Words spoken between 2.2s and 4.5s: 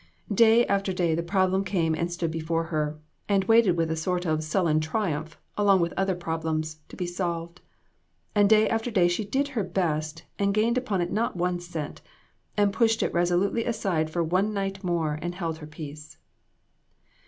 before her, and waited with a sort of